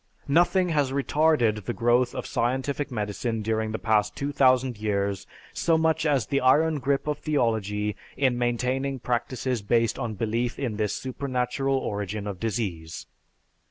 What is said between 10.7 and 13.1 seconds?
this supernatural origin of disease.